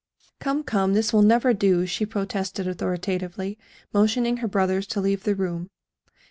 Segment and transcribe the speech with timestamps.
[0.39, 3.59] "Come, come, this will never do," she protested authoritatively,
[3.93, 5.69] motioning her brothers to leave the room.